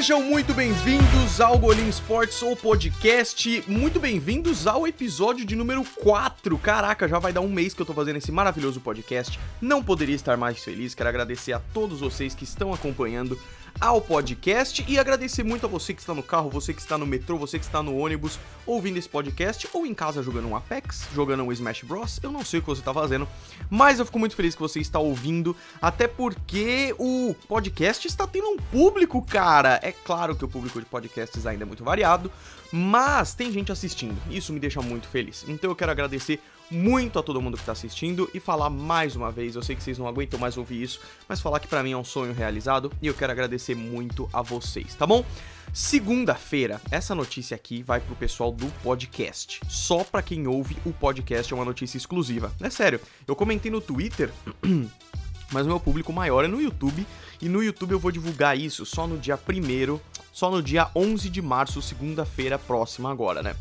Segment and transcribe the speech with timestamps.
[0.00, 3.62] Sejam muito bem-vindos ao Golim Sports, ou podcast.
[3.68, 6.56] Muito bem-vindos ao episódio de número 4.
[6.56, 9.38] Caraca, já vai dar um mês que eu tô fazendo esse maravilhoso podcast.
[9.60, 10.94] Não poderia estar mais feliz.
[10.94, 13.38] Quero agradecer a todos vocês que estão acompanhando
[13.78, 17.06] ao podcast e agradecer muito a você que está no carro, você que está no
[17.06, 21.08] metrô, você que está no ônibus ouvindo esse podcast ou em casa jogando um Apex,
[21.14, 22.18] jogando um Smash Bros.
[22.22, 23.28] Eu não sei o que você está fazendo,
[23.68, 28.48] mas eu fico muito feliz que você está ouvindo, até porque o podcast está tendo
[28.48, 29.78] um público, cara.
[29.82, 32.30] É claro que o público de podcasts ainda é muito variado,
[32.72, 34.16] mas tem gente assistindo.
[34.30, 35.44] Isso me deixa muito feliz.
[35.48, 36.40] Então eu quero agradecer
[36.70, 39.82] muito a todo mundo que está assistindo e falar mais uma vez, eu sei que
[39.82, 42.92] vocês não aguentam mais ouvir isso, mas falar que para mim é um sonho realizado
[43.02, 45.24] e eu quero agradecer muito a vocês, tá bom?
[45.72, 49.60] Segunda-feira, essa notícia aqui vai pro pessoal do podcast.
[49.68, 52.52] Só para quem ouve o podcast é uma notícia exclusiva.
[52.60, 54.32] É sério, eu comentei no Twitter,
[55.52, 57.06] mas o meu público maior é no YouTube
[57.40, 59.98] e no YouTube eu vou divulgar isso só no dia 1
[60.32, 63.54] só no dia 11 de março, segunda-feira próxima agora, né?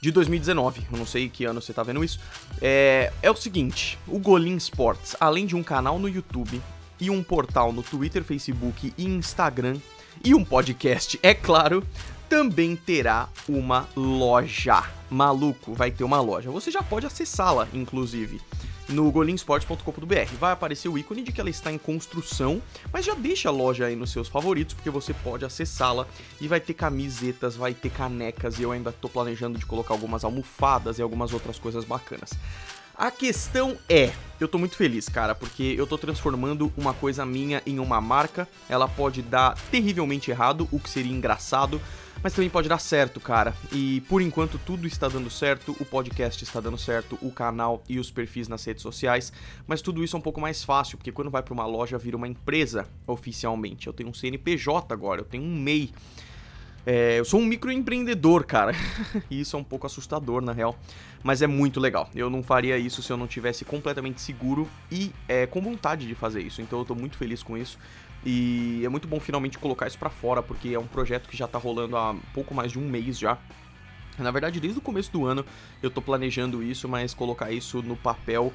[0.00, 0.86] De 2019.
[0.90, 2.18] Eu não sei que ano você tá vendo isso.
[2.60, 6.60] É, é o seguinte: o Golim Sports, além de um canal no YouTube
[7.00, 9.76] e um portal no Twitter, Facebook e Instagram,
[10.24, 11.84] e um podcast, é claro,
[12.28, 14.84] também terá uma loja.
[15.10, 16.50] Maluco, vai ter uma loja.
[16.50, 18.40] Você já pode acessá-la, inclusive
[18.90, 20.34] no golinsports.com.br.
[20.38, 22.60] Vai aparecer o ícone de que ela está em construção,
[22.92, 26.06] mas já deixa a loja aí nos seus favoritos, porque você pode acessá-la
[26.40, 30.24] e vai ter camisetas, vai ter canecas e eu ainda estou planejando de colocar algumas
[30.24, 32.30] almofadas e algumas outras coisas bacanas.
[33.00, 37.62] A questão é, eu tô muito feliz, cara, porque eu tô transformando uma coisa minha
[37.64, 38.46] em uma marca.
[38.68, 41.80] Ela pode dar terrivelmente errado, o que seria engraçado,
[42.22, 43.54] mas também pode dar certo, cara.
[43.72, 47.98] E por enquanto tudo está dando certo, o podcast está dando certo, o canal e
[47.98, 49.32] os perfis nas redes sociais,
[49.66, 52.18] mas tudo isso é um pouco mais fácil, porque quando vai para uma loja vira
[52.18, 53.86] uma empresa oficialmente.
[53.86, 55.90] Eu tenho um CNPJ agora, eu tenho um MEI.
[56.92, 58.72] É, eu sou um microempreendedor, cara.
[59.30, 60.76] e isso é um pouco assustador, na real.
[61.22, 62.10] Mas é muito legal.
[62.12, 66.16] Eu não faria isso se eu não tivesse completamente seguro e é, com vontade de
[66.16, 66.60] fazer isso.
[66.60, 67.78] Então eu tô muito feliz com isso.
[68.26, 71.46] E é muito bom finalmente colocar isso para fora, porque é um projeto que já
[71.46, 73.38] tá rolando há pouco mais de um mês já.
[74.18, 75.46] Na verdade, desde o começo do ano
[75.80, 78.52] eu tô planejando isso, mas colocar isso no papel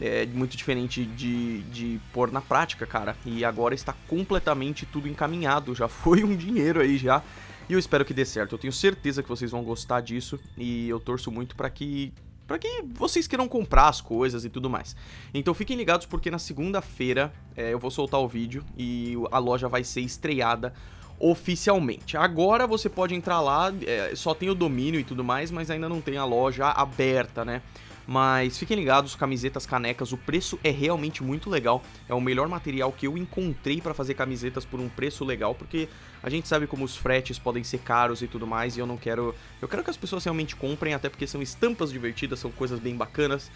[0.00, 3.16] é muito diferente de, de pôr na prática, cara.
[3.24, 7.22] E agora está completamente tudo encaminhado, já foi um dinheiro aí já.
[7.68, 8.54] E eu espero que dê certo.
[8.54, 12.12] Eu tenho certeza que vocês vão gostar disso e eu torço muito para que
[12.46, 14.94] para que vocês queiram comprar as coisas e tudo mais.
[15.34, 19.68] Então fiquem ligados porque na segunda-feira é, eu vou soltar o vídeo e a loja
[19.68, 20.72] vai ser estreada
[21.18, 22.16] oficialmente.
[22.16, 25.88] Agora você pode entrar lá, é, só tem o domínio e tudo mais, mas ainda
[25.88, 27.62] não tem a loja aberta, né?
[28.06, 31.82] Mas fiquem ligados, camisetas, canecas, o preço é realmente muito legal.
[32.08, 35.88] É o melhor material que eu encontrei para fazer camisetas por um preço legal, porque
[36.22, 38.96] a gente sabe como os fretes podem ser caros e tudo mais, e eu não
[38.96, 39.34] quero.
[39.60, 42.94] Eu quero que as pessoas realmente comprem, até porque são estampas divertidas, são coisas bem
[42.94, 43.50] bacanas.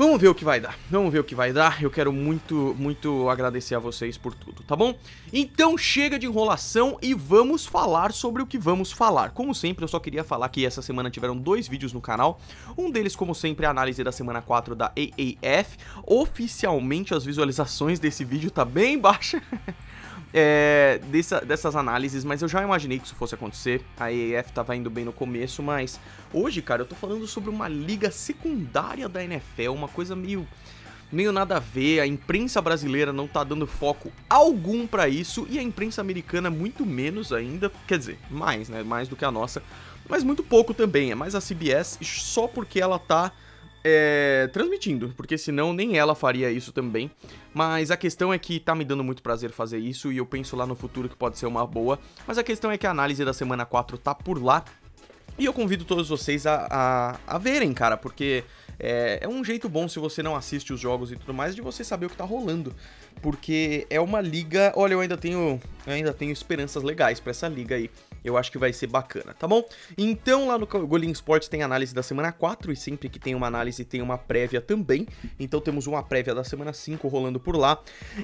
[0.00, 0.78] Vamos ver o que vai dar.
[0.90, 1.82] Vamos ver o que vai dar.
[1.82, 4.98] Eu quero muito, muito agradecer a vocês por tudo, tá bom?
[5.30, 9.32] Então chega de enrolação e vamos falar sobre o que vamos falar.
[9.32, 12.40] Como sempre, eu só queria falar que essa semana tiveram dois vídeos no canal.
[12.78, 15.76] Um deles, como sempre, é a análise da semana 4 da AAF.
[16.06, 19.42] Oficialmente, as visualizações desse vídeo tá bem baixa.
[20.32, 23.84] é, dessa, dessas análises, mas eu já imaginei que isso fosse acontecer.
[23.98, 26.00] A EF tava indo bem no começo, mas
[26.32, 30.46] hoje, cara, eu tô falando sobre uma liga secundária da NFL, uma coisa meio
[31.12, 35.58] meio nada a ver, a imprensa brasileira não tá dando foco algum para isso e
[35.58, 39.60] a imprensa americana muito menos ainda, quer dizer, mais, né, mais do que a nossa,
[40.08, 43.32] mas muito pouco também, é mais a CBS só porque ela tá
[43.82, 47.10] é, transmitindo, porque senão nem ela faria isso também.
[47.52, 50.56] Mas a questão é que tá me dando muito prazer fazer isso e eu penso
[50.56, 51.98] lá no futuro que pode ser uma boa.
[52.26, 54.64] Mas a questão é que a análise da semana 4 tá por lá.
[55.38, 58.44] E eu convido todos vocês a, a, a verem, cara, porque
[58.78, 61.62] é, é, um jeito bom se você não assiste os jogos e tudo mais de
[61.62, 62.74] você saber o que tá rolando.
[63.22, 64.72] Porque é uma liga.
[64.76, 65.60] Olha, eu ainda tenho.
[65.86, 67.90] Eu ainda tenho esperanças legais para essa liga aí.
[68.24, 69.64] Eu acho que vai ser bacana, tá bom?
[69.96, 73.46] Então lá no Golim Sports tem análise da semana 4 e sempre que tem uma
[73.46, 75.06] análise tem uma prévia também.
[75.38, 77.80] Então temos uma prévia da semana 5 rolando por lá.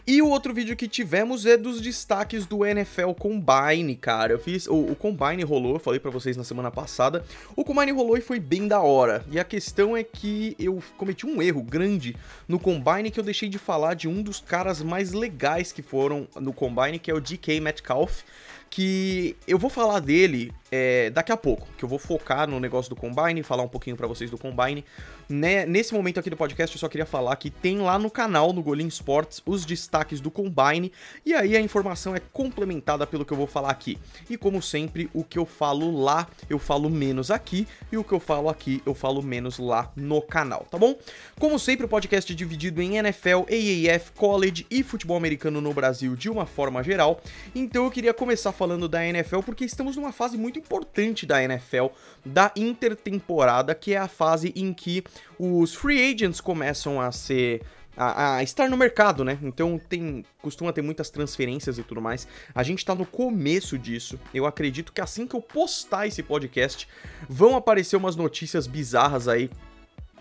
[0.06, 4.32] E o outro vídeo que tivemos é dos destaques do NFL Combine, cara.
[4.32, 7.25] Eu fiz o, o Combine rolou, falei para vocês na semana passada.
[7.54, 9.25] O Combine rolou e foi bem da hora.
[9.31, 12.16] E a questão é que eu cometi um erro grande
[12.46, 16.28] no Combine que eu deixei de falar de um dos caras mais legais que foram
[16.40, 18.22] no Combine, que é o DK Metcalf
[18.70, 22.90] que eu vou falar dele é, daqui a pouco, que eu vou focar no negócio
[22.90, 24.84] do Combine, falar um pouquinho para vocês do Combine.
[25.28, 28.52] Né, nesse momento aqui do podcast, eu só queria falar que tem lá no canal,
[28.52, 30.93] no Golim Sports, os destaques do Combine,
[31.25, 33.99] e aí a informação é complementada pelo que eu vou falar aqui.
[34.31, 38.12] E como sempre, o que eu falo lá, eu falo menos aqui, e o que
[38.12, 40.96] eu falo aqui, eu falo menos lá no canal, tá bom?
[41.40, 46.14] Como sempre, o podcast é dividido em NFL, AAF, College e futebol americano no Brasil
[46.14, 47.20] de uma forma geral.
[47.52, 51.87] Então eu queria começar falando da NFL porque estamos numa fase muito importante da NFL,
[52.25, 55.02] da intertemporada, que é a fase em que
[55.38, 57.62] os free agents começam a ser
[57.96, 59.38] a, a, estar no mercado, né?
[59.42, 62.28] Então tem costuma ter muitas transferências e tudo mais.
[62.54, 64.20] A gente tá no começo disso.
[64.34, 66.86] Eu acredito que assim que eu postar esse podcast,
[67.28, 69.50] vão aparecer umas notícias bizarras aí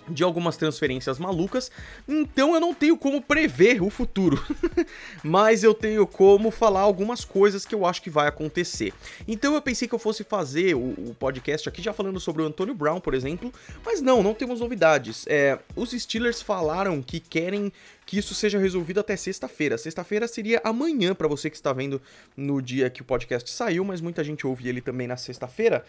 [0.08, 1.72] de algumas transferências malucas,
[2.08, 4.44] então eu não tenho como prever o futuro,
[5.24, 8.94] mas eu tenho como falar algumas coisas que eu acho que vai acontecer.
[9.28, 12.46] Então eu pensei que eu fosse fazer o, o podcast aqui já falando sobre o
[12.46, 13.52] Antônio Brown, por exemplo,
[13.86, 15.26] mas não, não temos novidades.
[15.28, 17.72] É, os Steelers falaram que querem
[18.06, 19.78] que isso seja resolvido até sexta-feira.
[19.78, 22.02] Sexta-feira seria amanhã para você que está vendo
[22.38, 25.84] no dia que o podcast saiu, mas muita gente ouve ele também na sexta-feira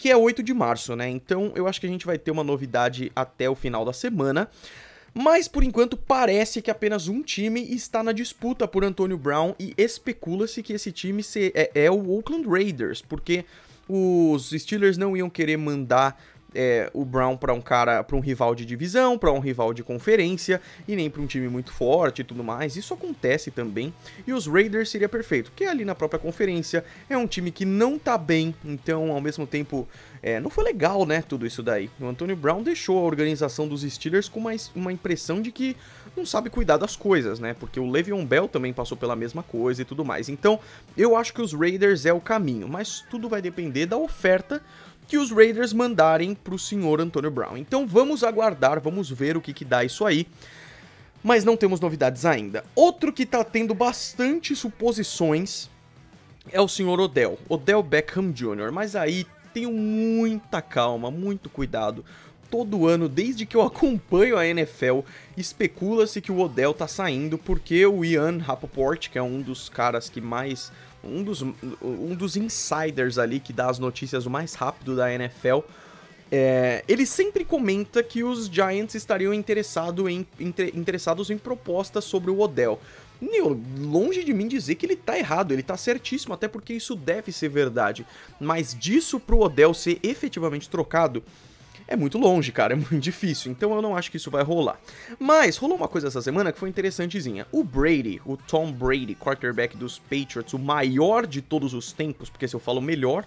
[0.00, 1.10] que é 8 de março, né?
[1.10, 4.48] Então eu acho que a gente vai ter uma novidade até o final da semana.
[5.12, 9.74] Mas por enquanto parece que apenas um time está na disputa por Antonio Brown e
[9.76, 11.22] especula-se que esse time
[11.54, 13.44] é, é o Oakland Raiders, porque
[13.86, 16.18] os Steelers não iam querer mandar
[16.54, 19.82] é, o Brown para um cara, para um rival de divisão, para um rival de
[19.82, 22.76] conferência e nem para um time muito forte e tudo mais.
[22.76, 23.92] Isso acontece também.
[24.26, 27.98] E os Raiders seria perfeito, porque ali na própria conferência é um time que não
[27.98, 29.88] tá bem, então ao mesmo tempo
[30.22, 31.22] é, não foi legal, né?
[31.26, 31.90] Tudo isso daí.
[31.98, 35.76] O Antonio Brown deixou a organização dos Steelers com uma, uma impressão de que
[36.16, 37.54] não sabe cuidar das coisas, né?
[37.58, 40.28] Porque o Le'Veon Bell também passou pela mesma coisa e tudo mais.
[40.28, 40.58] Então,
[40.96, 44.62] eu acho que os Raiders é o caminho, mas tudo vai depender da oferta
[45.10, 47.56] que os Raiders mandarem para o senhor Antonio Brown.
[47.56, 50.24] Então vamos aguardar, vamos ver o que, que dá isso aí.
[51.20, 52.64] Mas não temos novidades ainda.
[52.76, 55.68] Outro que está tendo bastante suposições
[56.52, 58.70] é o senhor Odell, Odell Beckham Jr.
[58.72, 62.04] Mas aí tenho muita calma, muito cuidado.
[62.48, 65.00] Todo ano, desde que eu acompanho a NFL,
[65.36, 70.08] especula-se que o Odell tá saindo porque o Ian Rapoport, que é um dos caras
[70.08, 70.70] que mais
[71.02, 75.60] um dos, um dos insiders ali que dá as notícias o mais rápido da NFL,
[76.32, 82.30] é, ele sempre comenta que os Giants estariam interessado em, inter, interessados em propostas sobre
[82.30, 82.80] o Odell.
[83.20, 86.94] Meu, longe de mim dizer que ele tá errado, ele tá certíssimo, até porque isso
[86.94, 88.06] deve ser verdade.
[88.40, 91.22] Mas disso pro Odell ser efetivamente trocado,
[91.90, 94.80] é muito longe, cara, é muito difícil, então eu não acho que isso vai rolar.
[95.18, 97.46] Mas rolou uma coisa essa semana que foi interessantezinha.
[97.50, 102.46] O Brady, o Tom Brady, quarterback dos Patriots, o maior de todos os tempos, porque
[102.46, 103.26] se eu falo melhor,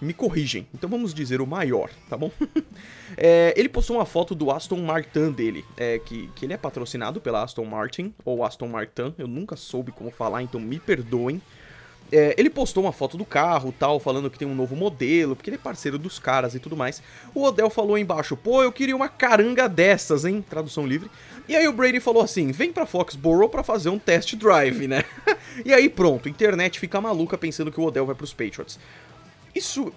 [0.00, 0.66] me corrigem.
[0.74, 2.30] Então vamos dizer o maior, tá bom?
[3.16, 7.20] é, ele postou uma foto do Aston Martin dele, é, que, que ele é patrocinado
[7.20, 11.40] pela Aston Martin, ou Aston Martin, eu nunca soube como falar, então me perdoem.
[12.10, 15.48] É, ele postou uma foto do carro tal, falando que tem um novo modelo, porque
[15.50, 17.02] ele é parceiro dos caras e tudo mais.
[17.34, 20.44] O Odell falou embaixo, pô, eu queria uma caranga dessas, hein?
[20.48, 21.10] Tradução livre.
[21.48, 25.04] E aí o Brady falou assim, vem pra Foxborough pra fazer um test drive, né?
[25.64, 28.78] e aí pronto, a internet fica maluca pensando que o Odell vai pros Patriots.
[29.54, 29.92] Isso...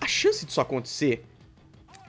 [0.00, 1.24] A chance disso acontecer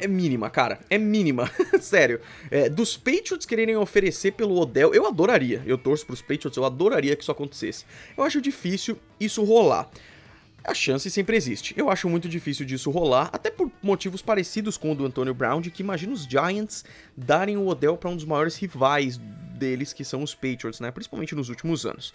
[0.04, 0.80] é mínima, cara.
[0.90, 1.50] É mínima.
[1.80, 2.20] Sério.
[2.52, 5.62] É, dos Patriots quererem oferecer pelo Odell, eu adoraria.
[5.66, 7.86] Eu torço pros Patriots, eu adoraria que isso acontecesse.
[8.18, 9.90] Eu acho difícil isso rolar.
[10.66, 11.74] A chance sempre existe.
[11.78, 15.60] Eu acho muito difícil disso rolar, até por motivos parecidos com o do Antonio Brown,
[15.60, 16.86] de que imagina os Giants
[17.18, 19.20] darem o Odell para um dos maiores rivais
[19.54, 20.90] deles, que são os Patriots, né?
[20.90, 22.14] Principalmente nos últimos anos.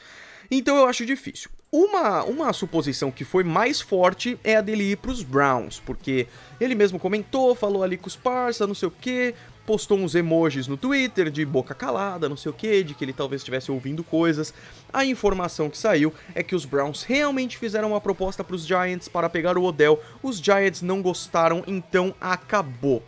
[0.50, 1.50] Então eu acho difícil.
[1.70, 6.26] Uma, uma suposição que foi mais forte é a dele ir pros Browns, porque
[6.58, 9.34] ele mesmo comentou, falou ali com os parça, não sei o que,
[9.68, 13.12] postou uns emojis no Twitter de boca calada, não sei o que, de que ele
[13.12, 14.54] talvez estivesse ouvindo coisas.
[14.90, 19.08] A informação que saiu é que os Browns realmente fizeram uma proposta para os Giants
[19.08, 20.00] para pegar o Odell.
[20.22, 23.02] Os Giants não gostaram, então acabou.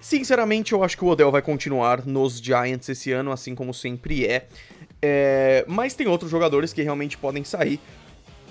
[0.00, 4.24] Sinceramente, eu acho que o Odell vai continuar nos Giants esse ano, assim como sempre
[4.24, 4.48] é.
[5.02, 7.78] É, mas tem outros jogadores que realmente podem sair,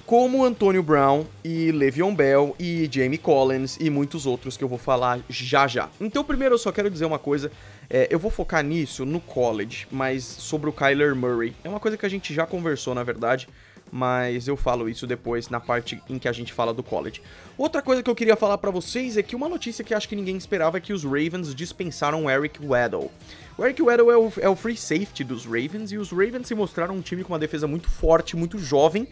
[0.10, 4.80] como Antonio Brown e Le'Veon Bell e Jamie Collins e muitos outros que eu vou
[4.80, 5.88] falar já já.
[6.02, 7.52] Então, primeiro eu só quero dizer uma coisa,
[7.88, 11.54] é, eu vou focar nisso no college, mas sobre o Kyler Murray.
[11.64, 13.48] É uma coisa que a gente já conversou, na verdade,
[13.92, 17.22] mas eu falo isso depois na parte em que a gente fala do college.
[17.56, 20.16] Outra coisa que eu queria falar para vocês é que uma notícia que acho que
[20.16, 23.12] ninguém esperava é que os Ravens dispensaram o Eric Weddle.
[23.56, 26.56] O Eric Weddle é o, é o free safety dos Ravens e os Ravens se
[26.56, 29.08] mostraram um time com uma defesa muito forte, muito jovem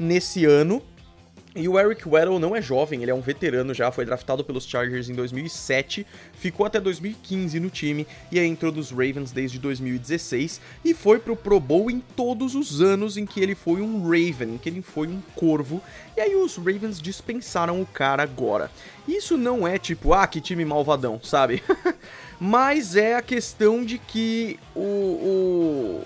[0.00, 0.82] nesse ano.
[1.54, 4.64] E o Eric Weddle não é jovem, ele é um veterano já, foi draftado pelos
[4.64, 10.60] Chargers em 2007, ficou até 2015 no time e aí entrou dos Ravens desde 2016
[10.84, 14.54] e foi pro Pro Bowl em todos os anos em que ele foi um Raven,
[14.54, 15.82] em que ele foi um corvo.
[16.16, 18.70] E aí os Ravens dispensaram o cara agora.
[19.08, 21.64] Isso não é tipo, ah, que time malvadão, sabe?
[22.38, 26.04] Mas é a questão de que o, o...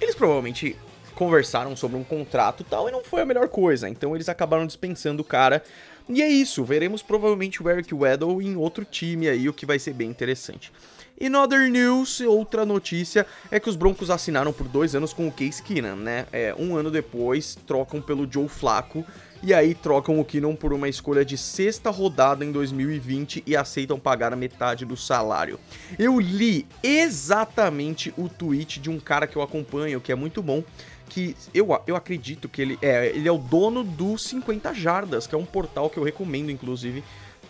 [0.00, 0.76] eles provavelmente
[1.18, 3.88] conversaram sobre um contrato tal, e não foi a melhor coisa.
[3.88, 5.64] Então eles acabaram dispensando o cara.
[6.08, 9.80] E é isso, veremos provavelmente o Eric Weddle em outro time aí, o que vai
[9.80, 10.72] ser bem interessante.
[11.20, 15.32] In other news, outra notícia é que os Broncos assinaram por dois anos com o
[15.32, 16.26] Case Keenum, né?
[16.32, 19.04] É, um ano depois, trocam pelo Joe Flacco,
[19.42, 23.98] e aí trocam o Keenum por uma escolha de sexta rodada em 2020 e aceitam
[23.98, 25.58] pagar metade do salário.
[25.98, 30.62] Eu li exatamente o tweet de um cara que eu acompanho, que é muito bom,
[31.08, 35.34] que eu, eu acredito que ele é, ele é o dono do 50 Jardas, que
[35.34, 37.02] é um portal que eu recomendo, inclusive,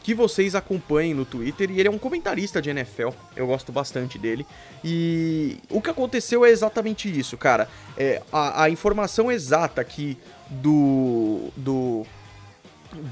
[0.02, 1.70] que vocês acompanhem no Twitter.
[1.70, 4.46] E ele é um comentarista de NFL, eu gosto bastante dele.
[4.82, 7.68] E o que aconteceu é exatamente isso, cara.
[7.96, 10.16] É, a, a informação exata aqui
[10.48, 11.50] do.
[11.56, 12.06] do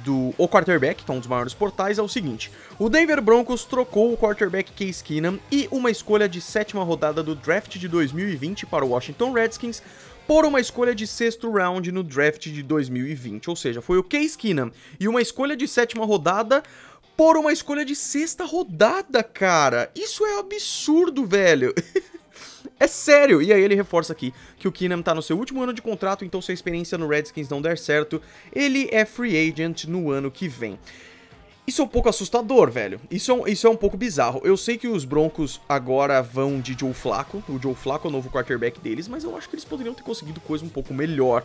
[0.04, 3.64] do o quarterback, que é um dos maiores portais, é o seguinte: o Denver Broncos
[3.64, 8.64] trocou o quarterback Case Keenum e uma escolha de sétima rodada do draft de 2020
[8.64, 9.82] para o Washington Redskins
[10.26, 13.48] por uma escolha de sexto round no draft de 2020.
[13.48, 16.62] Ou seja, foi o Case Keenum e uma escolha de sétima rodada
[17.16, 19.90] por uma escolha de sexta rodada, cara.
[19.94, 21.72] Isso é absurdo, velho.
[22.78, 23.40] é sério.
[23.40, 26.24] E aí ele reforça aqui que o Keenum tá no seu último ano de contrato,
[26.24, 28.20] então se a experiência no Redskins não der certo,
[28.52, 30.78] ele é free agent no ano que vem.
[31.66, 33.00] Isso é um pouco assustador, velho.
[33.10, 34.40] Isso é, um, isso é um pouco bizarro.
[34.44, 37.42] Eu sei que os Broncos agora vão de Joe Flacco.
[37.48, 40.04] O Joe Flacco é o novo quarterback deles, mas eu acho que eles poderiam ter
[40.04, 41.44] conseguido coisa um pouco melhor.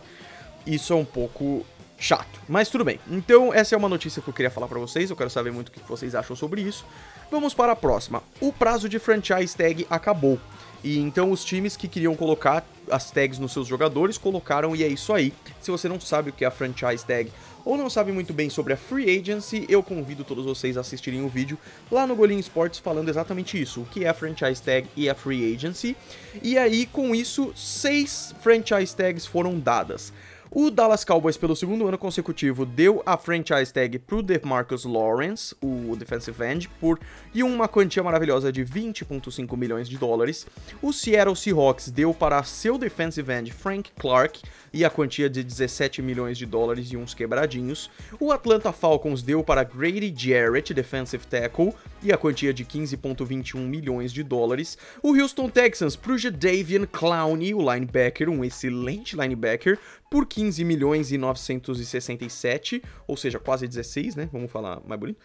[0.64, 1.66] Isso é um pouco
[1.98, 2.40] chato.
[2.48, 3.00] Mas tudo bem.
[3.10, 5.10] Então, essa é uma notícia que eu queria falar para vocês.
[5.10, 6.84] Eu quero saber muito o que vocês acham sobre isso.
[7.30, 8.22] Vamos para a próxima.
[8.40, 10.38] O prazo de franchise tag acabou.
[10.82, 14.88] E então os times que queriam colocar as tags nos seus jogadores colocaram e é
[14.88, 15.32] isso aí.
[15.60, 17.30] Se você não sabe o que é a franchise tag
[17.64, 21.24] ou não sabe muito bem sobre a free agency, eu convido todos vocês a assistirem
[21.24, 21.56] o vídeo
[21.90, 25.14] lá no Golinho Sports falando exatamente isso, o que é a franchise tag e a
[25.14, 25.96] free agency.
[26.42, 30.12] E aí com isso, seis franchise tags foram dadas.
[30.54, 35.96] O Dallas Cowboys, pelo segundo ano consecutivo, deu a franchise tag pro DeMarcus Lawrence, o
[35.96, 37.00] defensive end, por
[37.32, 40.46] e uma quantia maravilhosa de 20,5 milhões de dólares.
[40.82, 44.42] O Seattle Seahawks deu para seu defensive end Frank Clark
[44.72, 47.90] e a quantia de 17 milhões de dólares e uns quebradinhos.
[48.18, 54.12] O Atlanta Falcons deu para Grady Jarrett, defensive tackle, e a quantia de 15,21 milhões
[54.12, 54.78] de dólares.
[55.02, 59.78] O Houston Texans pro Jadavian Clowney, o linebacker, um excelente linebacker,
[60.10, 64.28] por 15 milhões e 967, ou seja, quase 16, né?
[64.32, 65.18] Vamos falar mais bonito.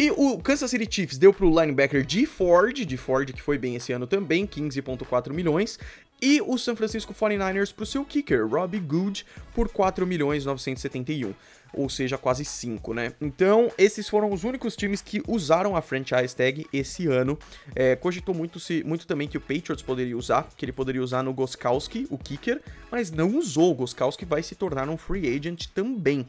[0.00, 3.74] E o Kansas City Chiefs deu pro linebacker de Ford, de Ford que foi bem
[3.74, 5.76] esse ano também, 15.4 milhões,
[6.20, 11.34] e o San Francisco 49ers pro seu kicker, Robbie Good, por 4 milhões 971
[11.72, 13.12] ou seja, quase 5, né?
[13.20, 17.38] Então, esses foram os únicos times que usaram a franchise tag esse ano.
[17.74, 21.22] É, cogitou muito, se, muito também que o Patriots poderia usar, que ele poderia usar
[21.22, 22.60] no Goskowski, o kicker,
[22.90, 23.72] mas não usou.
[23.72, 26.26] O Goskowski vai se tornar um free agent também.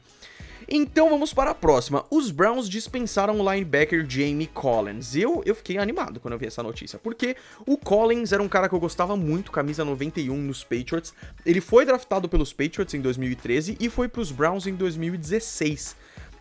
[0.71, 2.05] Então vamos para a próxima.
[2.11, 5.15] Os Browns dispensaram o linebacker Jamie Collins.
[5.15, 7.35] Eu, eu fiquei animado quando eu vi essa notícia, porque
[7.65, 11.11] o Collins era um cara que eu gostava muito, camisa 91 nos Patriots.
[11.43, 15.95] Ele foi draftado pelos Patriots em 2013 e foi para os Browns em 2016.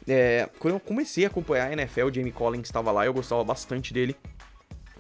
[0.07, 3.95] É, quando eu comecei a acompanhar a NFL, Jamie Collins estava lá, eu gostava bastante
[3.95, 4.15] dele.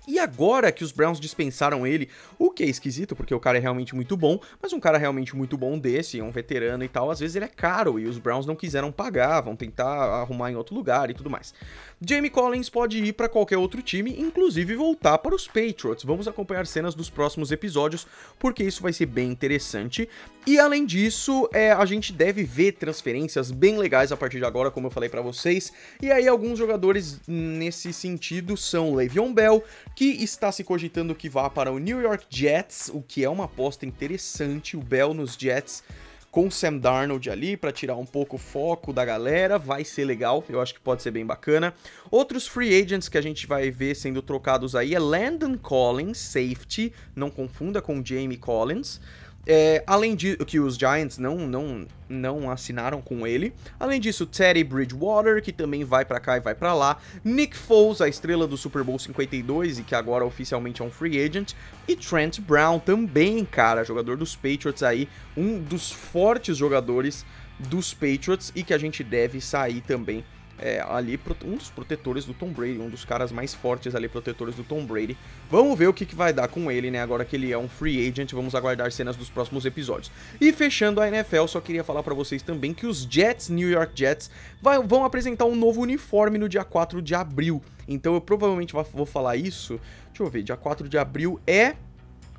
[0.09, 3.61] E agora que os Browns dispensaram ele, o que é esquisito, porque o cara é
[3.61, 7.21] realmente muito bom, mas um cara realmente muito bom desse, um veterano e tal, às
[7.21, 10.75] vezes ele é caro e os Browns não quiseram pagar, vão tentar arrumar em outro
[10.75, 11.53] lugar e tudo mais.
[12.01, 16.05] Jamie Collins pode ir para qualquer outro time, inclusive voltar para os Patriots.
[16.05, 18.07] Vamos acompanhar cenas dos próximos episódios,
[18.39, 20.09] porque isso vai ser bem interessante.
[20.47, 24.71] E além disso, é, a gente deve ver transferências bem legais a partir de agora,
[24.71, 25.73] como eu falei para vocês.
[26.01, 29.65] E aí alguns jogadores nesse sentido são Le'Veon Bell,
[29.97, 33.47] que está se cogitando que vá para o New York Jets, o que é uma
[33.47, 34.77] aposta interessante.
[34.77, 35.83] O Bell nos Jets
[36.31, 40.45] com Sam Darnold ali para tirar um pouco o foco da galera, vai ser legal,
[40.49, 41.75] eu acho que pode ser bem bacana.
[42.11, 46.93] Outros free agents que a gente vai ver sendo trocados aí é Landon Collins, safety,
[47.15, 49.01] não confunda com Jamie Collins.
[49.51, 53.55] É, além de que os Giants não, não, não assinaram com ele.
[53.81, 56.99] Além disso, Teddy Bridgewater, que também vai para cá e vai para lá.
[57.25, 61.19] Nick Foles, a estrela do Super Bowl 52 e que agora oficialmente é um free
[61.19, 61.55] agent.
[61.89, 67.25] E Trent Brown também, cara, jogador dos Patriots aí, um dos fortes jogadores
[67.59, 70.23] dos Patriots e que a gente deve sair também
[70.59, 74.55] é, ali um dos protetores do Tom Brady, um dos caras mais fortes ali, protetores
[74.55, 75.17] do Tom Brady.
[75.51, 77.01] Vamos ver o que, que vai dar com ele, né?
[77.01, 80.11] Agora que ele é um free agent, vamos aguardar cenas dos próximos episódios.
[80.41, 83.93] E fechando a NFL, só queria falar para vocês também que os Jets, New York
[83.95, 87.63] Jets, vai, vão apresentar um novo uniforme no dia 4 de abril.
[87.87, 89.81] Então eu provavelmente vou falar isso.
[90.09, 91.77] Deixa eu ver, dia 4 de abril é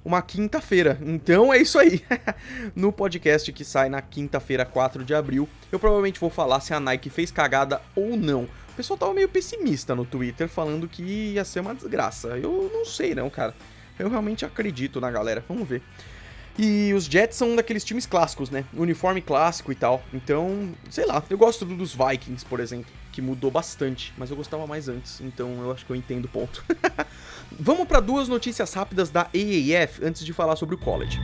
[0.03, 0.97] uma quinta-feira.
[1.01, 2.03] Então é isso aí.
[2.75, 6.79] no podcast que sai na quinta-feira, 4 de abril, eu provavelmente vou falar se a
[6.79, 8.43] Nike fez cagada ou não.
[8.43, 12.29] O pessoal tava meio pessimista no Twitter, falando que ia ser uma desgraça.
[12.37, 13.53] Eu não sei não, cara.
[13.97, 15.43] Eu realmente acredito na galera.
[15.47, 15.81] Vamos ver.
[16.61, 18.65] E os Jets são daqueles times clássicos, né?
[18.73, 20.03] Uniforme clássico e tal.
[20.13, 24.67] Então, sei lá, eu gosto dos Vikings, por exemplo, que mudou bastante, mas eu gostava
[24.67, 26.61] mais antes, então eu acho que eu entendo o ponto.
[27.57, 31.17] Vamos para duas notícias rápidas da AAF antes de falar sobre o college.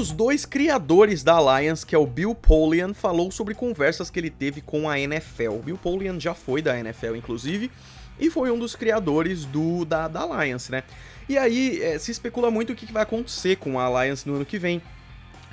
[0.00, 4.30] Dos dois criadores da Alliance, que é o Bill Polian, falou sobre conversas que ele
[4.30, 5.50] teve com a NFL.
[5.50, 7.70] O Bill Polian já foi da NFL, inclusive,
[8.18, 10.84] e foi um dos criadores do da, da Alliance, né?
[11.28, 14.46] E aí é, se especula muito o que vai acontecer com a Alliance no ano
[14.46, 14.80] que vem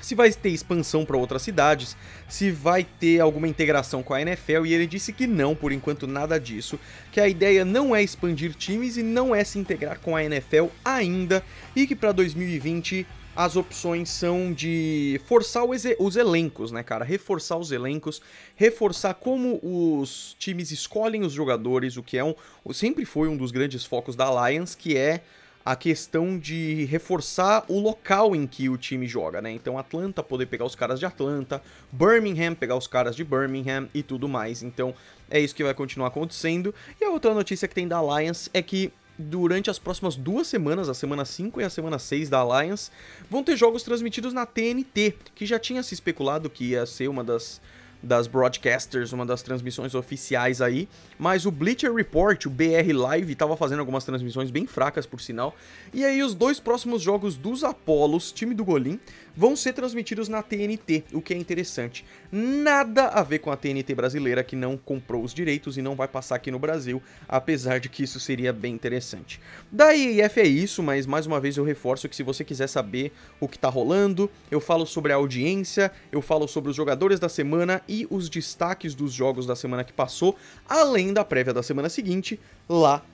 [0.00, 1.94] se vai ter expansão para outras cidades,
[2.26, 6.06] se vai ter alguma integração com a NFL, e ele disse que não, por enquanto
[6.06, 6.80] nada disso,
[7.12, 10.68] que a ideia não é expandir times e não é se integrar com a NFL
[10.82, 11.44] ainda,
[11.76, 13.06] e que para 2020
[13.38, 17.04] as opções são de forçar os elencos, né, cara?
[17.04, 18.20] Reforçar os elencos,
[18.56, 22.34] reforçar como os times escolhem os jogadores, o que é um.
[22.72, 25.22] Sempre foi um dos grandes focos da Alliance, que é
[25.64, 29.52] a questão de reforçar o local em que o time joga, né?
[29.52, 34.02] Então Atlanta poder pegar os caras de Atlanta, Birmingham pegar os caras de Birmingham e
[34.02, 34.64] tudo mais.
[34.64, 34.92] Então
[35.30, 36.74] é isso que vai continuar acontecendo.
[37.00, 40.88] E a outra notícia que tem da Alliance é que durante as próximas duas semanas,
[40.88, 42.90] a semana 5 e a semana 6 da Alliance,
[43.28, 47.24] vão ter jogos transmitidos na TNT, que já tinha se especulado que ia ser uma
[47.24, 47.60] das
[48.02, 53.56] das broadcasters, uma das transmissões oficiais aí, mas o Bleacher Report, o BR Live, estava
[53.56, 55.54] fazendo algumas transmissões bem fracas, por sinal,
[55.92, 59.00] e aí os dois próximos jogos dos Apolos, time do Golim,
[59.38, 62.04] vão ser transmitidos na TNT, o que é interessante.
[62.32, 66.08] Nada a ver com a TNT brasileira, que não comprou os direitos e não vai
[66.08, 69.40] passar aqui no Brasil, apesar de que isso seria bem interessante.
[69.70, 73.12] Da IEF é isso, mas mais uma vez eu reforço que se você quiser saber
[73.38, 77.28] o que está rolando, eu falo sobre a audiência, eu falo sobre os jogadores da
[77.28, 80.36] semana e os destaques dos jogos da semana que passou,
[80.68, 83.04] além da prévia da semana seguinte, lá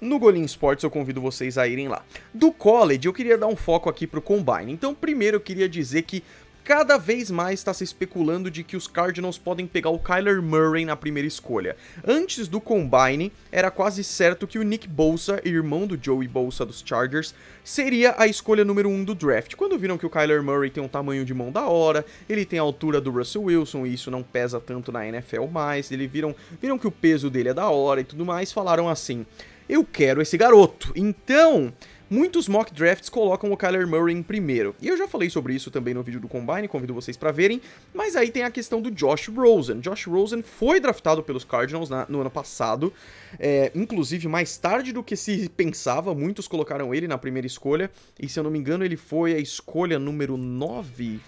[0.00, 2.02] no Golim Sports eu convido vocês a irem lá.
[2.32, 4.72] Do college eu queria dar um foco aqui pro Combine.
[4.72, 6.22] Então primeiro eu queria dizer que
[6.70, 10.84] cada vez mais está se especulando de que os Cardinals podem pegar o Kyler Murray
[10.84, 11.76] na primeira escolha.
[12.06, 16.82] Antes do Combine, era quase certo que o Nick Bolsa, irmão do Joey Bolsa dos
[16.86, 17.34] Chargers,
[17.64, 19.56] seria a escolha número 1 um do draft.
[19.56, 22.58] Quando viram que o Kyler Murray tem um tamanho de mão da hora, ele tem
[22.58, 26.34] a altura do Russell Wilson e isso não pesa tanto na NFL mais, eles viram,
[26.60, 29.26] viram que o peso dele é da hora e tudo mais, falaram assim:
[29.70, 30.92] "Eu quero esse garoto".
[30.94, 31.72] Então,
[32.12, 35.70] Muitos mock drafts colocam o Kyler Murray em primeiro, e eu já falei sobre isso
[35.70, 37.62] também no vídeo do Combine, convido vocês para verem,
[37.94, 39.78] mas aí tem a questão do Josh Rosen.
[39.78, 42.92] Josh Rosen foi draftado pelos Cardinals na, no ano passado,
[43.38, 48.28] é, inclusive mais tarde do que se pensava, muitos colocaram ele na primeira escolha, e
[48.28, 51.20] se eu não me engano ele foi a escolha número 9,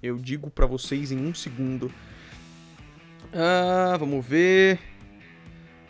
[0.00, 1.90] eu digo para vocês em um segundo.
[3.32, 4.93] Ah, vamos ver...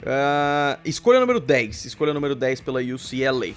[0.05, 3.55] Uh, escolha número 10, escolha número 10 pela UCLA.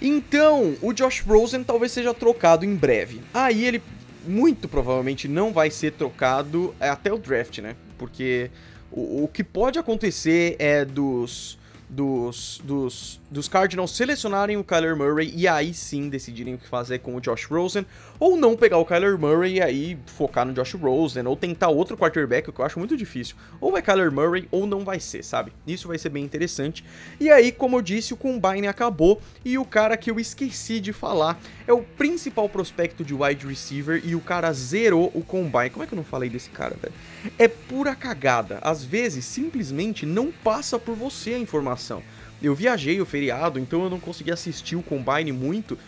[0.00, 3.20] Então, o Josh Rosen talvez seja trocado em breve.
[3.32, 3.82] Aí ele
[4.26, 7.74] muito provavelmente não vai ser trocado até o draft, né?
[7.96, 8.50] Porque
[8.92, 15.32] o, o que pode acontecer é dos dos, dos, dos Cardinals selecionarem o Kyler Murray
[15.34, 17.84] e aí sim decidirem o que fazer com o Josh Rosen,
[18.18, 21.96] ou não pegar o Kyler Murray e aí focar no Josh Rosen, ou tentar outro
[21.96, 23.36] quarterback, o que eu acho muito difícil.
[23.60, 25.52] Ou vai Kyler Murray ou não vai ser, sabe?
[25.66, 26.84] Isso vai ser bem interessante.
[27.20, 30.92] E aí, como eu disse, o Combine acabou e o cara que eu esqueci de
[30.92, 35.70] falar é o principal prospecto de wide receiver e o cara zerou o Combine.
[35.70, 36.94] Como é que eu não falei desse cara, velho?
[37.38, 38.58] É pura cagada.
[38.62, 42.02] Às vezes, simplesmente não passa por você a informação.
[42.42, 45.78] Eu viajei o feriado, então eu não consegui assistir o Combine muito.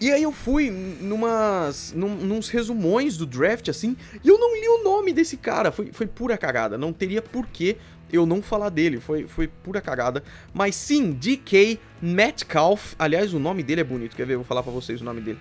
[0.00, 4.68] E aí eu fui numas, num, nos resumões do draft, assim, e eu não li
[4.68, 5.72] o nome desse cara.
[5.72, 6.78] Foi, foi pura cagada.
[6.78, 7.76] Não teria porquê
[8.12, 9.00] eu não falar dele.
[9.00, 10.22] Foi, foi pura cagada.
[10.54, 12.94] Mas sim, DK Metcalf.
[12.98, 14.14] Aliás, o nome dele é bonito.
[14.14, 14.36] Quer ver?
[14.36, 15.38] Vou falar pra vocês o nome dele.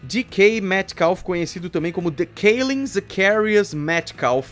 [0.00, 4.50] DK Metcalf, conhecido também como The Kalen Zacharias Metcalf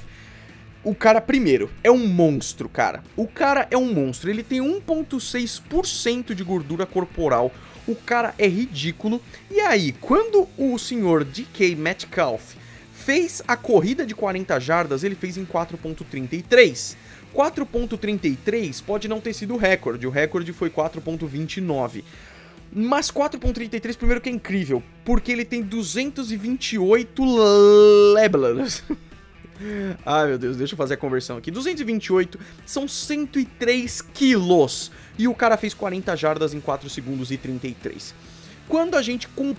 [0.86, 3.02] o cara, primeiro, é um monstro, cara.
[3.16, 4.30] O cara é um monstro.
[4.30, 7.52] Ele tem 1,6% de gordura corporal.
[7.88, 9.20] O cara é ridículo.
[9.50, 12.54] E aí, quando o senhor DK Metcalf
[12.92, 16.94] fez a corrida de 40 jardas, ele fez em 4.33.
[17.34, 22.04] 4.33 pode não ter sido o recorde, o recorde foi 4.29.
[22.72, 27.24] Mas 4.33, primeiro que é incrível, porque ele tem 228
[28.14, 28.84] leblas.
[30.04, 31.50] Ai meu Deus, deixa eu fazer a conversão aqui.
[31.50, 34.90] 228 são 103 quilos.
[35.18, 38.14] E o cara fez 40 jardas em 4 segundos e 33.
[38.68, 39.54] Quando a gente com...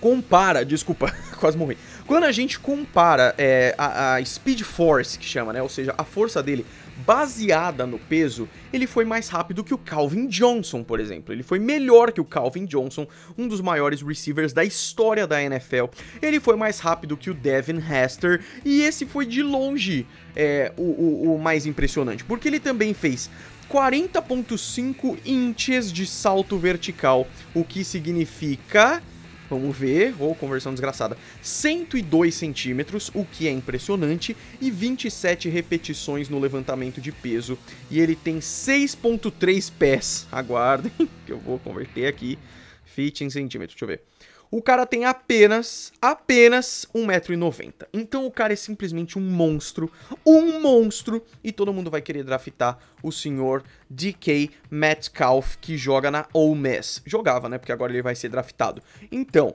[0.00, 1.78] compara, desculpa, quase morri.
[2.06, 5.62] Quando a gente compara é, a, a Speed Force, que chama, né?
[5.62, 6.66] Ou seja, a força dele
[7.06, 11.32] baseada no peso, ele foi mais rápido que o Calvin Johnson, por exemplo.
[11.32, 13.06] Ele foi melhor que o Calvin Johnson,
[13.36, 15.86] um dos maiores receivers da história da NFL.
[16.20, 20.82] Ele foi mais rápido que o Devin Hester, e esse foi de longe é, o,
[20.82, 23.30] o, o mais impressionante, porque ele também fez
[23.70, 29.02] 40.5 inches de salto vertical, o que significa
[29.50, 31.16] Vamos ver, ou oh, conversão desgraçada.
[31.42, 37.58] 102 centímetros, o que é impressionante, e 27 repetições no levantamento de peso.
[37.90, 40.26] E ele tem 6.3 pés.
[40.30, 40.92] Aguardem,
[41.24, 42.38] que eu vou converter aqui.
[42.84, 44.02] Feet em centímetros, deixa eu ver.
[44.50, 47.86] O cara tem apenas, apenas 1,90m.
[47.92, 49.92] Então o cara é simplesmente um monstro,
[50.24, 56.26] um monstro, e todo mundo vai querer draftar o senhor DK Metcalf, que joga na
[56.32, 57.02] Ole Miss.
[57.04, 57.58] Jogava, né?
[57.58, 58.82] Porque agora ele vai ser draftado.
[59.12, 59.54] Então,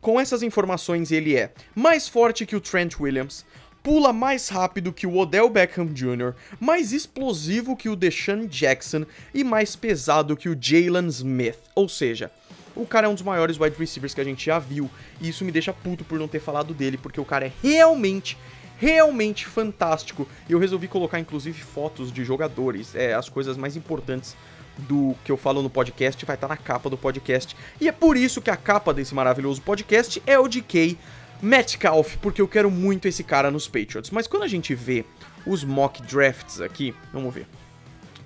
[0.00, 3.46] com essas informações, ele é mais forte que o Trent Williams,
[3.84, 9.44] pula mais rápido que o Odell Beckham Jr., mais explosivo que o Deshaun Jackson e
[9.44, 11.58] mais pesado que o Jalen Smith.
[11.74, 12.30] Ou seja,
[12.76, 14.90] o cara é um dos maiores wide receivers que a gente já viu.
[15.20, 18.36] E isso me deixa puto por não ter falado dele, porque o cara é realmente
[18.76, 20.26] realmente fantástico.
[20.48, 24.36] E eu resolvi colocar inclusive fotos de jogadores, é as coisas mais importantes
[24.76, 27.56] do que eu falo no podcast vai estar na capa do podcast.
[27.80, 30.98] E é por isso que a capa desse maravilhoso podcast é o DK
[31.40, 34.10] Metcalf, porque eu quero muito esse cara nos Patriots.
[34.10, 35.04] Mas quando a gente vê
[35.46, 37.46] os mock drafts aqui, vamos ver.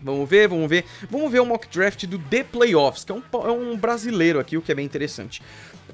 [0.01, 0.85] Vamos ver, vamos ver.
[1.11, 4.57] Vamos ver o mock draft do The Playoffs, que é um, é um brasileiro aqui,
[4.57, 5.43] o que é bem interessante.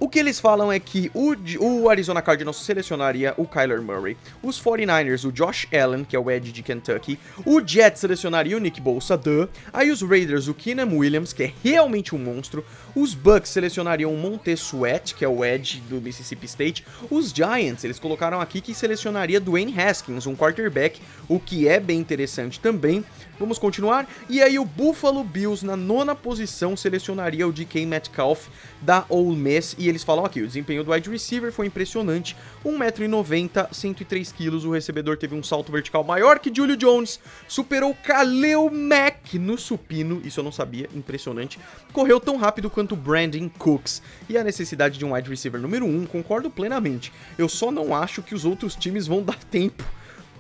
[0.05, 4.63] O que eles falam é que o, o, Arizona Cardinals selecionaria o Kyler Murray, os
[4.63, 8.83] 49ers, o Josh Allen, que é o Edge de Kentucky, o Jets selecionaria o Nick
[8.83, 12.63] Bolsa, duh, aí os Raiders, o Keenan Williams, que é realmente um monstro,
[12.95, 17.83] os Bucks selecionariam o Montez Sweat, que é o Edge do Mississippi State, os Giants,
[17.83, 23.03] eles colocaram aqui que selecionaria Dwayne Haskins, um quarterback, o que é bem interessante também,
[23.39, 24.09] Vamos continuar.
[24.29, 28.47] E aí o Buffalo Bills na nona posição selecionaria o DK Metcalf
[28.81, 29.75] da Ole Miss.
[29.77, 32.37] E eles falam aqui, o desempenho do wide receiver foi impressionante.
[32.65, 37.21] 1,90m, 103kg, o recebedor teve um salto vertical maior que Julio Jones.
[37.47, 41.59] Superou Kaleo Mack no supino, isso eu não sabia, impressionante.
[41.93, 44.03] Correu tão rápido quanto Brandon Cooks.
[44.29, 47.13] E a necessidade de um wide receiver número 1, concordo plenamente.
[47.39, 49.85] Eu só não acho que os outros times vão dar tempo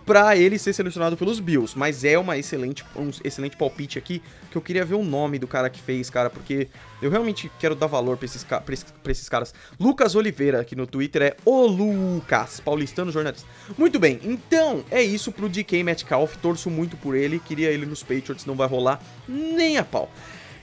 [0.05, 1.79] para ele ser selecionado pelos Bills.
[1.79, 5.47] Mas é uma excelente, um excelente palpite aqui, que eu queria ver o nome do
[5.47, 6.69] cara que fez, cara, porque
[7.01, 9.55] eu realmente quero dar valor pra esses, pra esses, pra esses caras.
[9.79, 13.47] Lucas Oliveira, aqui no Twitter, é o Lucas, paulistano jornalista.
[13.77, 18.03] Muito bem, então é isso pro DK Metcalf, torço muito por ele, queria ele nos
[18.03, 20.11] Patriots, não vai rolar nem a pau.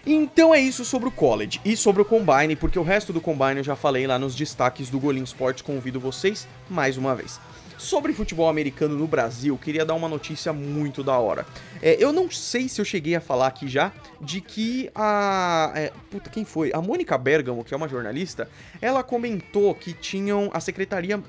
[0.05, 3.57] Então é isso sobre o college e sobre o combine, porque o resto do combine
[3.57, 7.39] eu já falei lá nos destaques do Golim Sports, convido vocês mais uma vez.
[7.81, 11.47] Sobre futebol americano no Brasil, queria dar uma notícia muito da hora.
[11.81, 13.91] É, eu não sei se eu cheguei a falar aqui já
[14.21, 15.73] de que a.
[15.75, 16.71] É, puta, quem foi?
[16.75, 18.47] A Mônica Bergamo, que é uma jornalista,
[18.79, 20.51] ela comentou que tinham.
[20.53, 21.19] A Secretaria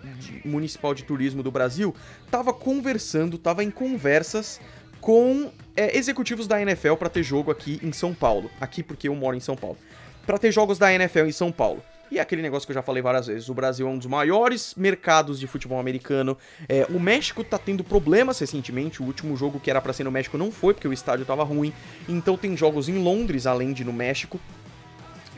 [0.45, 1.95] Municipal de Turismo do Brasil
[2.27, 4.61] estava conversando, estava em conversas
[5.01, 8.51] com é, executivos da NFL para ter jogo aqui em São Paulo.
[8.61, 9.79] Aqui porque eu moro em São Paulo.
[10.27, 11.83] Para ter jogos da NFL em São Paulo.
[12.13, 14.07] E é aquele negócio que eu já falei várias vezes: o Brasil é um dos
[14.07, 16.37] maiores mercados de futebol americano.
[16.69, 19.03] É, o México tá tendo problemas recentemente.
[19.03, 21.43] O último jogo que era para ser no México não foi, porque o estádio tava
[21.43, 21.73] ruim.
[22.07, 24.39] Então tem jogos em Londres, além de no México.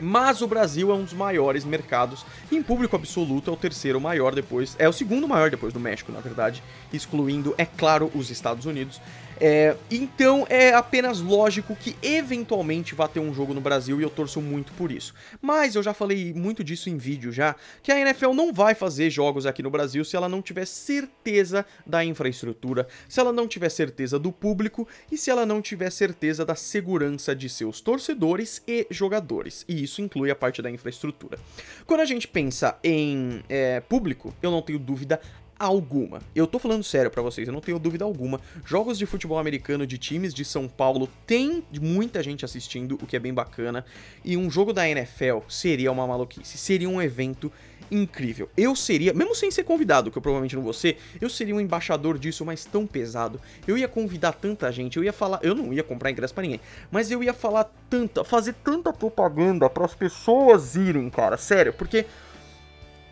[0.01, 2.25] Mas o Brasil é um dos maiores mercados.
[2.51, 4.75] Em público absoluto é o terceiro maior depois.
[4.77, 6.61] É o segundo maior depois do México, na verdade.
[6.91, 8.99] Excluindo, é claro, os Estados Unidos.
[9.39, 14.09] É, então é apenas lógico que eventualmente vá ter um jogo no Brasil e eu
[14.09, 15.13] torço muito por isso.
[15.41, 19.09] Mas eu já falei muito disso em vídeo já, que a NFL não vai fazer
[19.09, 23.69] jogos aqui no Brasil se ela não tiver certeza da infraestrutura, se ela não tiver
[23.69, 28.87] certeza do público e se ela não tiver certeza da segurança de seus torcedores e
[28.89, 29.65] jogadores.
[29.67, 31.37] E isso inclui a parte da infraestrutura.
[31.85, 35.19] Quando a gente pensa em é, público, eu não tenho dúvida
[35.57, 36.21] alguma.
[36.35, 38.39] Eu tô falando sério para vocês, eu não tenho dúvida alguma.
[38.65, 43.15] Jogos de futebol americano de times de São Paulo tem muita gente assistindo, o que
[43.15, 43.85] é bem bacana.
[44.23, 47.51] E um jogo da NFL seria uma maluquice, seria um evento
[47.89, 48.49] incrível.
[48.57, 51.59] Eu seria, mesmo sem ser convidado, que eu provavelmente não vou ser, eu seria um
[51.59, 53.39] embaixador disso, mas tão pesado.
[53.67, 56.61] Eu ia convidar tanta gente, eu ia falar, eu não ia comprar ingresso para ninguém,
[56.91, 62.05] mas eu ia falar tanta, fazer tanta propaganda para as pessoas irem, cara, sério, porque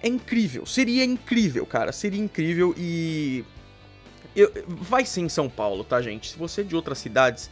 [0.03, 3.43] é incrível, seria incrível, cara, seria incrível e
[4.35, 6.31] eu, vai ser em São Paulo, tá, gente?
[6.31, 7.49] Se você é de outras cidades,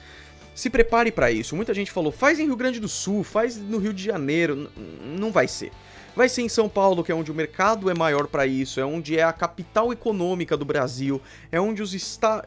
[0.53, 1.55] se prepare para isso.
[1.55, 4.69] Muita gente falou, faz em Rio Grande do Sul, faz no Rio de Janeiro.
[4.75, 5.71] N não vai ser.
[6.13, 8.85] Vai ser em São Paulo, que é onde o mercado é maior para isso, é
[8.85, 12.43] onde é a capital econômica do Brasil, é onde os está.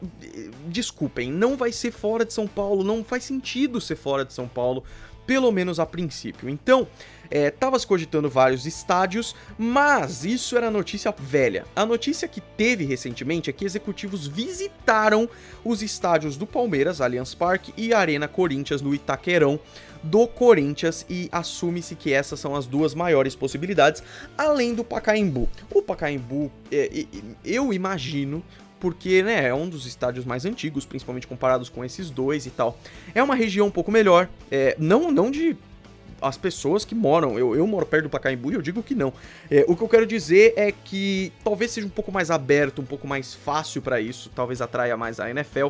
[0.67, 4.47] Desculpem, não vai ser fora de São Paulo, não faz sentido ser fora de São
[4.47, 4.83] Paulo,
[5.25, 6.49] pelo menos a princípio.
[6.49, 6.87] Então,
[7.29, 11.65] é, tava se cogitando vários estádios, mas isso era notícia velha.
[11.75, 15.29] A notícia que teve recentemente é que executivos visitaram
[15.63, 19.59] os estádios do Palmeiras, Allianz Parque e Arena Corinthians no Itaquerão
[20.03, 24.03] do Corinthians e assume-se que essas são as duas maiores possibilidades,
[24.37, 25.49] além do Pacaembu.
[25.73, 27.05] O Pacaembu, é,
[27.43, 28.43] eu imagino,
[28.85, 32.77] porque né, é um dos estádios mais antigos, principalmente comparados com esses dois e tal.
[33.15, 35.57] É uma região um pouco melhor, é, não, não de
[36.21, 37.35] as pessoas que moram.
[37.39, 39.11] Eu, eu moro perto do Pacaembu e eu digo que não.
[39.49, 42.85] É, o que eu quero dizer é que talvez seja um pouco mais aberto, um
[42.85, 45.69] pouco mais fácil para isso, talvez atraia mais a NFL.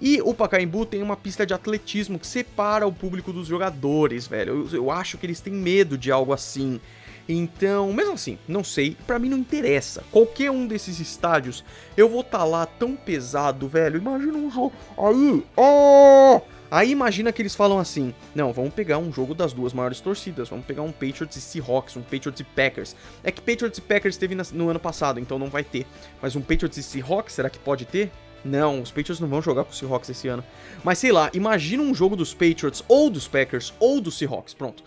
[0.00, 4.66] E o Pacaembu tem uma pista de atletismo que separa o público dos jogadores, velho.
[4.72, 6.80] Eu, eu acho que eles têm medo de algo assim.
[7.28, 10.04] Então, mesmo assim, não sei, para mim não interessa.
[10.12, 11.64] Qualquer um desses estádios,
[11.96, 13.98] eu vou estar tá lá tão pesado, velho.
[13.98, 14.72] Imagina um jogo.
[14.96, 16.40] Aí, oh!
[16.70, 20.48] Aí imagina que eles falam assim: não, vamos pegar um jogo das duas maiores torcidas,
[20.48, 22.96] vamos pegar um Patriots e Seahawks, um Patriots e Packers.
[23.22, 25.86] É que Patriots e Packers teve no ano passado, então não vai ter.
[26.20, 28.10] Mas um Patriots e Seahawks, será que pode ter?
[28.44, 30.44] Não, os Patriots não vão jogar com os Seahawks esse ano.
[30.84, 34.84] Mas sei lá, imagina um jogo dos Patriots, ou dos Packers, ou dos Seahawks, pronto.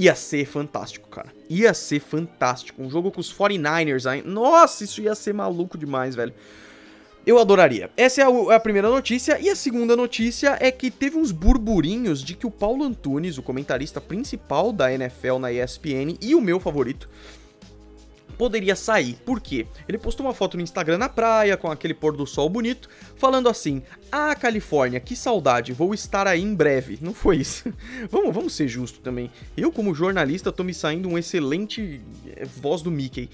[0.00, 1.30] Ia ser fantástico, cara.
[1.46, 2.82] Ia ser fantástico.
[2.82, 4.22] Um jogo com os 49ers aí.
[4.22, 6.32] Nossa, isso ia ser maluco demais, velho.
[7.26, 7.90] Eu adoraria.
[7.98, 9.38] Essa é a, a, primeira notícia.
[9.38, 13.42] E a segunda notícia é que teve uns burburinhos de que o Paulo Antunes, o
[13.42, 17.06] comentarista principal da NFL na ESPN e o meu favorito,
[18.40, 19.18] poderia sair.
[19.22, 19.66] Por quê?
[19.86, 23.50] Ele postou uma foto no Instagram na praia, com aquele pôr do sol bonito, falando
[23.50, 26.98] assim: Ah, Califórnia, que saudade, vou estar aí em breve.
[27.02, 27.70] Não foi isso.
[28.10, 29.30] vamos, vamos ser justos também.
[29.54, 32.00] Eu, como jornalista, tô me saindo um excelente
[32.34, 33.28] eh, voz do Mickey.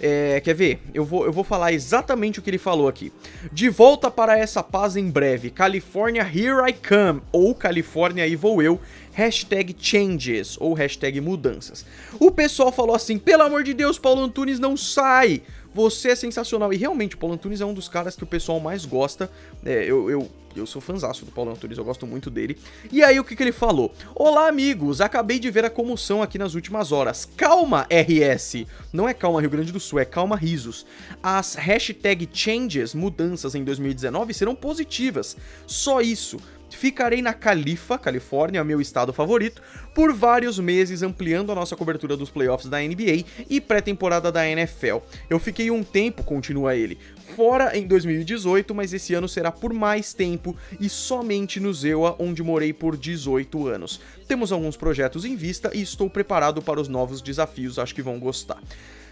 [0.00, 0.80] É, quer ver?
[0.94, 3.12] Eu vou, eu vou falar exatamente o que ele falou aqui.
[3.52, 5.50] De volta para essa paz em breve.
[5.50, 7.20] California, here I come.
[7.32, 8.80] Ou Califórnia, aí vou eu.
[9.12, 10.56] Hashtag changes.
[10.60, 11.84] Ou hashtag mudanças.
[12.20, 15.42] O pessoal falou assim: pelo amor de Deus, Paulo Antunes não sai.
[15.74, 16.72] Você é sensacional.
[16.72, 19.30] E realmente, o Paulo Antunes é um dos caras que o pessoal mais gosta.
[19.64, 22.58] É, eu, eu eu sou fãzaço do Paulo Antunes, eu gosto muito dele.
[22.90, 23.94] E aí, o que, que ele falou?
[24.14, 25.00] Olá, amigos!
[25.00, 27.28] Acabei de ver a comoção aqui nas últimas horas.
[27.36, 28.66] Calma, RS!
[28.92, 30.84] Não é calma Rio Grande do Sul, é calma risos.
[31.22, 35.36] As hashtag changes, mudanças em 2019, serão positivas.
[35.66, 36.38] Só isso.
[36.76, 39.62] Ficarei na Califa, Califórnia, meu estado favorito,
[39.94, 44.98] por vários meses ampliando a nossa cobertura dos playoffs da NBA e pré-temporada da NFL.
[45.28, 46.98] Eu fiquei um tempo, continua ele,
[47.34, 52.42] fora em 2018, mas esse ano será por mais tempo e somente no Zewa, onde
[52.42, 54.00] morei por 18 anos.
[54.26, 58.18] Temos alguns projetos em vista e estou preparado para os novos desafios, acho que vão
[58.18, 58.58] gostar.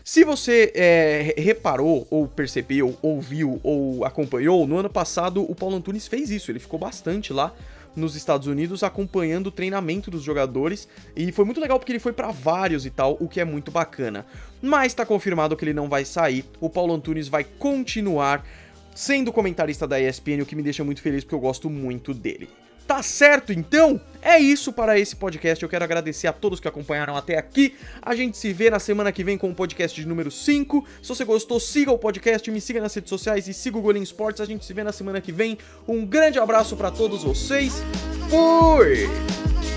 [0.08, 6.06] Se você é, reparou, ou percebeu, ouviu ou acompanhou, no ano passado o Paulo Antunes
[6.06, 7.52] fez isso, ele ficou bastante lá
[7.96, 12.12] nos Estados Unidos acompanhando o treinamento dos jogadores e foi muito legal porque ele foi
[12.12, 14.24] para vários e tal, o que é muito bacana.
[14.62, 16.44] Mas tá confirmado que ele não vai sair.
[16.60, 18.46] O Paulo Antunes vai continuar
[18.94, 22.48] sendo comentarista da ESPN, o que me deixa muito feliz porque eu gosto muito dele.
[22.86, 24.00] Tá certo, então?
[24.22, 25.62] É isso para esse podcast.
[25.62, 27.76] Eu quero agradecer a todos que acompanharam até aqui.
[28.02, 30.84] A gente se vê na semana que vem com o podcast de número 5.
[31.02, 34.02] Se você gostou, siga o podcast, me siga nas redes sociais e siga o Golim
[34.02, 34.40] Esportes.
[34.40, 35.58] A gente se vê na semana que vem.
[35.86, 37.74] Um grande abraço para todos vocês.
[38.28, 39.75] Fui!